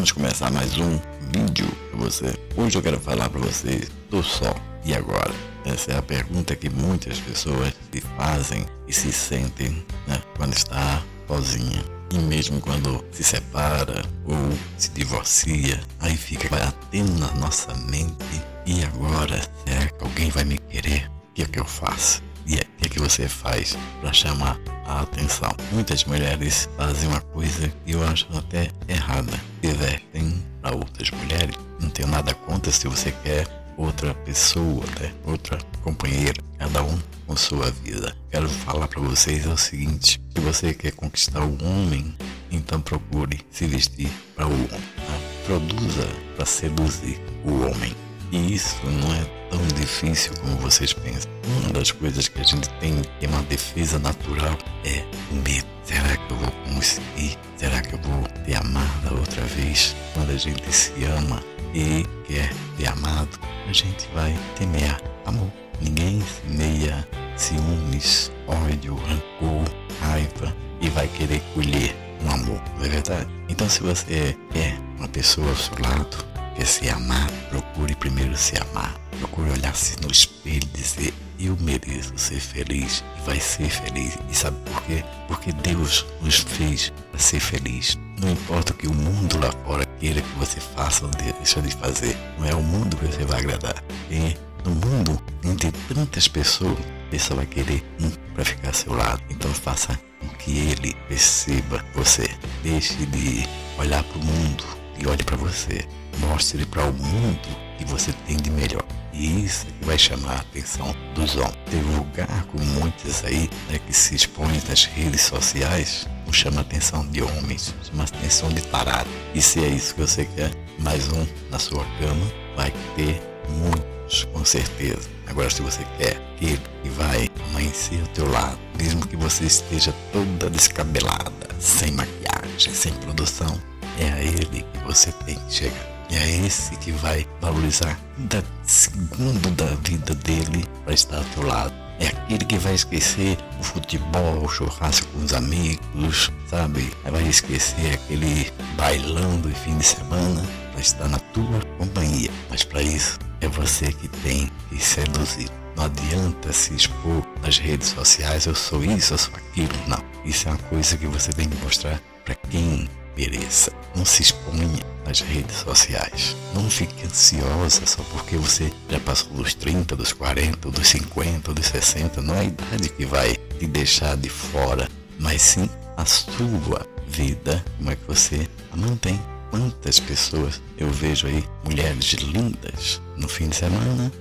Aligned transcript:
Vamos 0.00 0.12
começar 0.12 0.50
mais 0.50 0.78
um 0.78 0.98
vídeo 1.30 1.70
para 1.90 2.00
você. 2.00 2.34
Hoje 2.56 2.78
eu 2.78 2.82
quero 2.82 2.98
falar 2.98 3.28
para 3.28 3.38
vocês 3.38 3.90
do 4.08 4.22
sol. 4.22 4.56
E 4.82 4.94
agora? 4.94 5.30
Essa 5.66 5.92
é 5.92 5.98
a 5.98 6.00
pergunta 6.00 6.56
que 6.56 6.70
muitas 6.70 7.20
pessoas 7.20 7.74
se 7.92 8.00
fazem 8.16 8.64
e 8.88 8.94
se 8.94 9.12
sentem 9.12 9.84
né, 10.08 10.18
quando 10.38 10.54
está 10.54 11.02
sozinha. 11.28 11.84
E 12.10 12.18
mesmo 12.18 12.62
quando 12.62 13.04
se 13.12 13.22
separa 13.22 14.02
ou 14.24 14.38
se 14.78 14.88
divorcia, 14.92 15.78
aí 15.98 16.16
fica 16.16 16.48
batendo 16.48 17.18
na 17.18 17.30
nossa 17.32 17.74
mente. 17.74 18.40
E 18.64 18.82
agora, 18.82 19.38
será 19.66 19.86
que 19.86 20.02
alguém 20.02 20.30
vai 20.30 20.44
me 20.44 20.56
querer? 20.56 21.10
O 21.28 21.34
que 21.34 21.42
é 21.42 21.44
que 21.44 21.60
eu 21.60 21.66
faço? 21.66 22.22
E 22.46 22.54
o 22.54 22.58
que 22.58 22.86
é 22.86 22.88
que 22.88 22.98
você 22.98 23.28
faz 23.28 23.76
para 24.00 24.14
chamar 24.14 24.58
a 24.86 25.02
atenção? 25.02 25.54
Muitas 25.70 26.04
mulheres 26.04 26.70
fazem 26.76 27.08
uma 27.08 27.20
coisa 27.20 27.68
que 27.84 27.92
eu 27.92 28.02
acho 28.02 28.26
até 28.34 28.70
errada. 29.10 29.40
Divertem 29.60 30.42
para 30.62 30.74
outras 30.74 31.10
mulheres. 31.10 31.56
Não 31.80 31.90
tenho 31.90 32.08
nada 32.08 32.32
contra 32.32 32.70
se 32.70 32.86
você 32.86 33.12
quer 33.24 33.46
outra 33.76 34.14
pessoa, 34.14 34.84
né? 35.00 35.12
outra 35.24 35.58
companheira, 35.82 36.40
cada 36.58 36.82
um 36.82 36.98
com 37.26 37.36
sua 37.36 37.70
vida. 37.70 38.14
Quero 38.30 38.48
falar 38.48 38.86
para 38.88 39.00
vocês 39.00 39.44
é 39.46 39.48
o 39.48 39.56
seguinte: 39.56 40.20
se 40.34 40.40
você 40.40 40.72
quer 40.72 40.92
conquistar 40.92 41.42
o 41.42 41.58
homem, 41.64 42.14
então 42.50 42.80
procure 42.80 43.40
se 43.50 43.66
vestir 43.66 44.10
para 44.36 44.46
o 44.46 44.52
homem. 44.52 44.68
Tá? 44.68 45.20
Produza 45.46 46.06
para 46.36 46.46
seduzir 46.46 47.20
o 47.44 47.66
homem. 47.66 47.94
E 48.32 48.54
isso 48.54 48.76
não 48.86 49.12
é 49.14 49.24
tão 49.50 49.66
difícil 49.68 50.32
como 50.40 50.56
vocês 50.56 50.92
pensam. 50.92 51.30
Uma 51.60 51.72
das 51.72 51.90
coisas 51.90 52.28
que 52.28 52.40
a 52.40 52.44
gente 52.44 52.68
tem 52.80 53.02
que 53.18 53.26
é 53.26 53.28
uma 53.28 53.42
defesa 53.42 53.98
natural 53.98 54.56
é 54.84 55.04
o 55.32 55.34
medo. 55.36 55.66
Será 55.84 56.16
que 56.16 56.32
eu 56.32 56.36
vou 56.36 56.50
conseguir? 56.72 57.36
Será 57.56 57.82
que 57.82 57.94
eu 57.94 57.98
vou 57.98 58.22
ter 58.44 58.54
amada 58.54 59.12
outra 59.12 59.42
vez? 59.42 59.96
Quando 60.14 60.30
a 60.30 60.36
gente 60.36 60.72
se 60.72 60.92
ama 61.04 61.42
e 61.74 62.06
quer 62.26 62.52
ser 62.76 62.86
amado, 62.88 63.38
a 63.68 63.72
gente 63.72 64.08
vai 64.14 64.36
temer 64.56 64.96
amor. 65.26 65.50
Ninguém 65.80 66.22
semeia 66.22 67.08
ciúmes, 67.36 68.30
ódio, 68.46 68.94
rancor, 68.94 69.64
raiva 70.00 70.54
e 70.80 70.88
vai 70.90 71.08
querer 71.08 71.42
colher 71.54 71.94
um 72.22 72.30
amor, 72.30 72.62
não 72.76 72.84
é 72.84 72.88
verdade? 72.88 73.30
Então, 73.48 73.68
se 73.68 73.82
você 73.82 74.36
é 74.54 74.76
uma 74.98 75.08
pessoa 75.08 75.48
ao 75.48 75.56
seu 75.56 75.74
lado, 75.80 76.29
quer 76.54 76.66
se 76.66 76.88
amar, 76.88 77.30
procure 77.48 77.94
primeiro 77.94 78.36
se 78.36 78.56
amar. 78.60 78.94
Procure 79.18 79.50
olhar-se 79.50 80.00
no 80.00 80.10
espelho 80.10 80.62
e 80.74 80.78
dizer: 80.78 81.14
Eu 81.38 81.56
mereço 81.60 82.12
ser 82.16 82.40
feliz 82.40 83.04
e 83.18 83.26
vai 83.26 83.40
ser 83.40 83.68
feliz. 83.68 84.16
E 84.30 84.34
sabe 84.34 84.56
por 84.70 84.82
quê? 84.82 85.04
Porque 85.28 85.52
Deus 85.52 86.06
nos 86.22 86.36
fez 86.36 86.92
para 87.10 87.20
ser 87.20 87.40
feliz. 87.40 87.98
Não 88.20 88.30
importa 88.30 88.72
o 88.72 88.76
que 88.76 88.86
o 88.86 88.94
mundo 88.94 89.38
lá 89.38 89.52
fora 89.64 89.84
queira 89.98 90.20
que 90.20 90.38
você 90.38 90.60
faça 90.60 91.04
ou 91.04 91.10
deixe 91.10 91.60
de 91.60 91.74
fazer, 91.76 92.16
não 92.38 92.46
é 92.46 92.54
o 92.54 92.62
mundo 92.62 92.96
que 92.96 93.06
você 93.06 93.24
vai 93.24 93.40
agradar. 93.40 93.82
E 94.10 94.36
no 94.64 94.74
mundo, 94.74 95.20
entre 95.44 95.72
tantas 95.92 96.28
pessoas, 96.28 96.78
você 97.10 97.34
vai 97.34 97.46
querer 97.46 97.84
um 98.00 98.10
para 98.34 98.44
ficar 98.44 98.68
ao 98.68 98.74
seu 98.74 98.94
lado. 98.94 99.22
Então 99.30 99.52
faça 99.52 99.98
com 100.20 100.28
que 100.36 100.58
ele 100.58 100.94
perceba 101.08 101.84
você. 101.94 102.28
Deixe 102.62 102.94
de 103.06 103.46
olhar 103.78 104.02
para 104.04 104.18
o 104.18 104.24
mundo 104.24 104.79
e 105.00 105.06
olhe 105.06 105.24
para 105.24 105.36
você. 105.36 105.84
Mostre 106.18 106.64
para 106.66 106.84
o 106.84 106.92
mundo 106.92 107.48
que 107.78 107.84
você 107.84 108.12
tem 108.26 108.36
de 108.36 108.50
melhor. 108.50 108.84
E 109.12 109.44
isso 109.44 109.66
vai 109.82 109.98
chamar 109.98 110.32
a 110.32 110.40
atenção 110.40 110.94
dos 111.14 111.36
homens. 111.36 111.56
Divulgar 111.70 112.44
com 112.46 112.58
muitos 112.58 113.24
aí 113.24 113.50
né, 113.68 113.78
que 113.86 113.92
se 113.92 114.14
expõem 114.14 114.60
nas 114.68 114.84
redes 114.84 115.22
sociais 115.22 116.06
não 116.24 116.32
chama 116.32 116.58
a 116.58 116.60
atenção 116.60 117.04
de 117.08 117.22
homens, 117.22 117.74
chama 117.82 118.04
a 118.04 118.06
atenção 118.06 118.48
de 118.50 118.62
tarado. 118.62 119.08
E 119.34 119.42
se 119.42 119.64
é 119.64 119.68
isso 119.68 119.94
que 119.94 120.00
você 120.00 120.24
quer, 120.36 120.52
mais 120.78 121.08
um 121.08 121.26
na 121.50 121.58
sua 121.58 121.84
cama, 121.98 122.26
vai 122.56 122.72
ter 122.94 123.20
muitos, 123.48 124.24
com 124.32 124.44
certeza. 124.44 125.08
Agora, 125.26 125.50
se 125.50 125.62
você 125.62 125.84
quer 125.98 126.20
que 126.36 126.58
vai 126.90 127.28
amanhecer 127.48 128.00
ao 128.00 128.06
teu 128.08 128.30
lado, 128.30 128.58
mesmo 128.78 129.06
que 129.06 129.16
você 129.16 129.44
esteja 129.44 129.92
toda 130.12 130.48
descabelada, 130.48 131.48
sem 131.58 131.90
maquiagem, 131.92 132.72
sem 132.72 132.92
produção, 132.94 133.60
é 133.98 134.12
a 134.12 134.22
ele 134.22 134.59
você 134.90 135.12
tem 135.24 135.36
que 135.36 135.54
chegar. 135.54 135.86
E 136.10 136.16
é 136.16 136.46
esse 136.46 136.74
que 136.76 136.90
vai 136.90 137.24
valorizar 137.40 137.96
cada 138.16 138.44
segundo 138.64 139.48
da 139.54 139.66
vida 139.88 140.14
dele 140.16 140.66
para 140.84 140.94
estar 140.94 141.18
ao 141.18 141.24
teu 141.24 141.46
lado. 141.46 141.72
É 142.00 142.08
aquele 142.08 142.44
que 142.44 142.58
vai 142.58 142.74
esquecer 142.74 143.38
o 143.60 143.62
futebol, 143.62 144.42
o 144.44 144.48
churrasco 144.48 145.06
com 145.08 145.24
os 145.24 145.32
amigos, 145.32 146.32
sabe? 146.48 146.90
Vai 147.04 147.22
esquecer 147.28 147.94
aquele 147.94 148.50
bailão 148.76 149.38
do 149.40 149.50
fim 149.50 149.78
de 149.78 149.84
semana 149.84 150.42
para 150.72 150.80
estar 150.80 151.08
na 151.08 151.18
tua 151.18 151.60
companhia. 151.78 152.30
Mas 152.48 152.64
para 152.64 152.82
isso 152.82 153.18
é 153.40 153.46
você 153.46 153.92
que 153.92 154.08
tem 154.08 154.50
que 154.68 154.82
seduzir. 154.82 155.48
Não 155.76 155.84
adianta 155.84 156.52
se 156.52 156.74
expor 156.74 157.24
nas 157.42 157.58
redes 157.58 157.88
sociais, 157.88 158.46
eu 158.46 158.54
sou 158.54 158.82
isso, 158.82 159.14
eu 159.14 159.18
sou 159.18 159.34
aquilo. 159.36 159.72
Não. 159.86 160.02
Isso 160.24 160.48
é 160.48 160.52
uma 160.52 160.58
coisa 160.58 160.96
que 160.96 161.06
você 161.06 161.32
tem 161.32 161.48
que 161.48 161.62
mostrar 161.62 162.00
para 162.24 162.34
quem 162.34 162.88
mereça. 163.16 163.72
Não 163.94 164.04
se 164.04 164.22
exponha 164.22 164.68
nas 165.04 165.20
redes 165.20 165.56
sociais. 165.56 166.36
Não 166.54 166.70
fique 166.70 167.04
ansiosa 167.04 167.84
só 167.86 168.02
porque 168.04 168.36
você 168.36 168.72
já 168.88 169.00
passou 169.00 169.32
dos 169.32 169.54
30, 169.54 169.96
dos 169.96 170.12
40, 170.12 170.70
dos 170.70 170.88
50, 170.88 171.52
dos 171.52 171.66
60. 171.66 172.22
Não 172.22 172.34
é 172.34 172.40
a 172.40 172.44
idade 172.44 172.88
que 172.88 173.04
vai 173.04 173.36
te 173.58 173.66
deixar 173.66 174.16
de 174.16 174.28
fora, 174.28 174.88
mas 175.18 175.42
sim 175.42 175.68
a 175.96 176.04
sua 176.04 176.86
vida. 177.06 177.64
Como 177.76 177.90
é 177.90 177.96
que 177.96 178.06
você 178.06 178.48
a 178.72 178.76
mantém? 178.76 179.20
Quantas 179.50 179.98
pessoas 179.98 180.62
eu 180.78 180.88
vejo 180.88 181.26
aí, 181.26 181.44
mulheres 181.64 182.12
lindas, 182.12 183.02
no 183.16 183.28
fim 183.28 183.48
de 183.48 183.56
semana, 183.56 184.12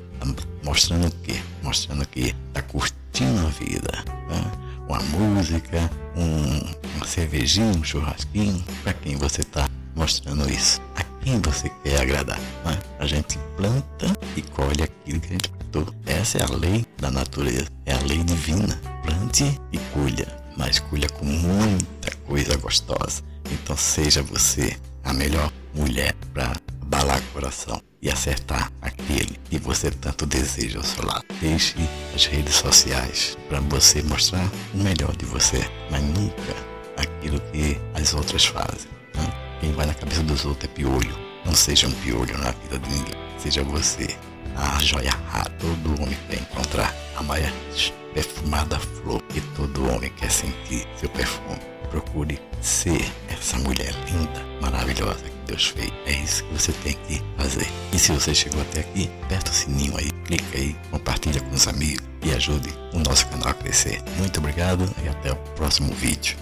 mostrando 0.64 1.08
o 1.08 1.12
quê? 1.22 1.40
Mostrando 1.62 2.06
que 2.08 2.36
está 2.48 2.64
curtindo 2.64 3.46
a 3.46 3.50
vida. 3.50 4.04
Tá? 4.28 4.69
Uma 4.90 5.00
música, 5.04 5.88
um, 6.16 6.96
uma 6.96 7.06
cervejinha, 7.06 7.68
um 7.78 7.84
churrasquinho. 7.84 8.64
Para 8.82 8.92
quem 8.94 9.16
você 9.18 9.42
está 9.42 9.70
mostrando 9.96 10.50
isso? 10.50 10.82
A 10.96 11.04
quem 11.24 11.40
você 11.40 11.70
quer 11.84 12.02
agradar? 12.02 12.40
Né? 12.66 12.80
A 12.98 13.06
gente 13.06 13.38
planta 13.56 14.08
e 14.36 14.42
colhe 14.42 14.82
aquilo 14.82 15.20
que 15.20 15.28
a 15.28 15.32
gente 15.34 15.50
plantou. 15.50 15.94
Essa 16.08 16.40
é 16.40 16.44
a 16.44 16.50
lei 16.50 16.84
da 16.98 17.12
natureza, 17.12 17.68
é 17.86 17.94
a 17.94 18.02
lei 18.02 18.24
divina. 18.24 18.82
Plante 19.04 19.62
e 19.72 19.78
colha, 19.94 20.28
mas 20.58 20.80
colha 20.80 21.08
com 21.10 21.26
muita 21.26 22.16
coisa 22.26 22.58
gostosa. 22.58 23.22
Então 23.52 23.78
seja 23.78 24.24
você 24.24 24.76
a 25.04 25.14
melhor 25.14 25.52
mulher 25.76 26.16
para 26.34 26.56
abalar 26.82 27.20
o 27.20 27.34
coração 27.34 27.80
e 28.02 28.10
acertar 28.10 28.72
aquele 28.82 29.40
que 29.50 29.58
você 29.58 29.92
tanto 29.92 30.26
deseja 30.26 30.78
ao 30.80 30.84
seu 30.84 31.06
lado. 31.06 31.26
Deixe 31.42 31.76
as 32.16 32.26
redes 32.26 32.56
sociais 32.56 33.38
para 33.48 33.60
você 33.62 34.02
mostrar 34.04 34.50
o 34.74 34.78
melhor 34.78 35.16
de 35.16 35.26
você, 35.26 35.60
mas 35.92 36.02
nunca 36.02 36.56
aquilo 36.98 37.40
que 37.52 37.78
as 37.94 38.14
outras 38.14 38.46
fazem. 38.46 38.90
Né? 39.16 39.58
Quem 39.60 39.72
vai 39.74 39.86
na 39.86 39.94
cabeça 39.94 40.24
dos 40.24 40.46
outros 40.46 40.70
é 40.70 40.74
piolho. 40.74 41.18
Não 41.46 41.54
seja 41.54 41.88
um 41.88 41.92
piolho 41.92 42.38
na 42.38 42.52
vida 42.52 42.80
de 42.80 42.90
ninguém. 42.90 43.16
Seja 43.38 43.64
você 43.64 44.16
a 44.56 44.80
joia 44.80 45.12
rara. 45.30 45.50
Todo 45.60 46.02
homem 46.02 46.18
quer 46.28 46.40
encontrar 46.40 46.94
a 47.16 47.24
mais 47.24 47.94
perfumada 48.14 48.80
flor 48.80 49.22
que 49.24 49.42
todo 49.56 49.90
homem 49.90 50.12
quer 50.12 50.32
sentir 50.32 50.88
seu 50.98 51.10
perfume. 51.10 51.60
Procure 51.90 52.40
ser 52.62 53.02
essa 53.40 53.58
mulher 53.60 53.94
linda, 54.12 54.46
maravilhosa 54.62 55.24
que 55.24 55.48
Deus 55.48 55.68
fez. 55.68 55.92
É 56.06 56.12
isso 56.12 56.44
que 56.44 56.54
você 56.54 56.72
tem 56.84 56.94
que 57.08 57.22
fazer. 57.38 57.68
E 57.94 58.00
se 58.00 58.12
você 58.12 58.34
chegou 58.36 58.62
até 58.62 58.82
aqui, 58.82 59.10
aperta 59.24 59.52
o 59.52 59.54
sininho 59.54 59.98
aí, 59.98 60.12
clica 60.26 60.58
aí, 60.58 60.76
compartilha 60.92 61.42
com 61.42 61.56
os 61.56 61.68
amigos 61.68 62.06
e 62.24 62.32
ajude 62.32 62.70
o 62.94 63.00
nosso 63.00 63.28
canal 63.28 63.50
a 63.50 63.54
crescer. 63.54 64.02
Muito 64.18 64.40
obrigado 64.40 64.90
e 65.04 65.10
até 65.10 65.32
o 65.32 65.38
próximo 65.56 65.94
vídeo. 65.94 66.38